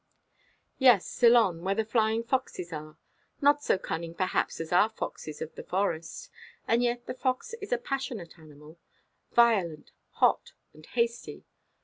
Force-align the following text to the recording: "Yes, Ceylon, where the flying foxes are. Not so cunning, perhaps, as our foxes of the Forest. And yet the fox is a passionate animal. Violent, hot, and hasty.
"Yes, 0.79 1.05
Ceylon, 1.05 1.61
where 1.61 1.75
the 1.75 1.85
flying 1.85 2.23
foxes 2.23 2.73
are. 2.73 2.97
Not 3.39 3.63
so 3.63 3.77
cunning, 3.77 4.15
perhaps, 4.15 4.59
as 4.59 4.71
our 4.71 4.89
foxes 4.89 5.43
of 5.43 5.53
the 5.53 5.61
Forest. 5.61 6.31
And 6.67 6.81
yet 6.81 7.05
the 7.05 7.13
fox 7.13 7.53
is 7.61 7.71
a 7.71 7.77
passionate 7.77 8.39
animal. 8.39 8.79
Violent, 9.33 9.91
hot, 10.13 10.53
and 10.73 10.87
hasty. 10.87 11.45